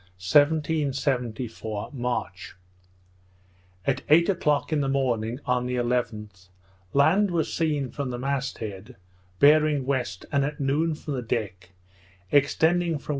_1774 0.17 1.91
March 1.93 2.55
At 3.85 4.01
eight 4.09 4.29
o'clock 4.29 4.73
in 4.73 4.81
the 4.81 4.89
morning, 4.89 5.39
on 5.45 5.67
the 5.67 5.75
11th, 5.75 6.49
land 6.91 7.29
was 7.29 7.53
seen, 7.53 7.91
from 7.91 8.09
the 8.09 8.17
mast 8.17 8.57
head, 8.57 8.95
bearing 9.39 9.85
west, 9.85 10.25
and 10.31 10.43
at 10.43 10.59
noon 10.59 10.95
from 10.95 11.13
the 11.13 11.21
deck, 11.21 11.69
extending 12.31 12.97
from 12.97 13.05
W. 13.05 13.09